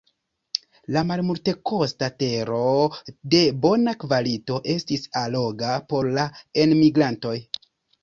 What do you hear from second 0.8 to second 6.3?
La malmultekosta tero de bona kvalito estis alloga por la